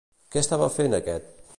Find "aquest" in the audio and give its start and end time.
1.01-1.33